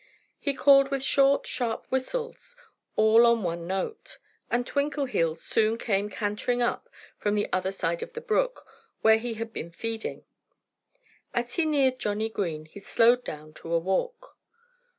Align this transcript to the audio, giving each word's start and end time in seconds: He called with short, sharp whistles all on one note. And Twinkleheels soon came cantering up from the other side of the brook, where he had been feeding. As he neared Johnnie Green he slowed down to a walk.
He 0.39 0.55
called 0.55 0.89
with 0.89 1.03
short, 1.03 1.45
sharp 1.45 1.85
whistles 1.91 2.55
all 2.95 3.23
on 3.27 3.43
one 3.43 3.67
note. 3.67 4.17
And 4.49 4.65
Twinkleheels 4.65 5.39
soon 5.43 5.77
came 5.77 6.09
cantering 6.09 6.59
up 6.59 6.89
from 7.19 7.35
the 7.35 7.47
other 7.53 7.71
side 7.71 8.01
of 8.01 8.13
the 8.13 8.19
brook, 8.21 8.65
where 9.01 9.19
he 9.19 9.35
had 9.35 9.53
been 9.53 9.69
feeding. 9.69 10.23
As 11.35 11.53
he 11.53 11.65
neared 11.67 11.99
Johnnie 11.99 12.29
Green 12.29 12.65
he 12.65 12.79
slowed 12.79 13.23
down 13.23 13.53
to 13.53 13.71
a 13.71 13.77
walk. 13.77 14.35